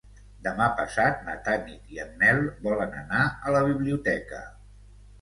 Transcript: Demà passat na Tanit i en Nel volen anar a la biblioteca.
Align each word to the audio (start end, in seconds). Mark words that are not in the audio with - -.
Demà 0.45 0.69
passat 0.79 1.21
na 1.27 1.35
Tanit 1.49 1.93
i 1.97 2.03
en 2.05 2.17
Nel 2.23 2.43
volen 2.65 2.99
anar 3.05 3.23
a 3.31 3.57
la 3.61 3.65
biblioteca. 3.73 4.45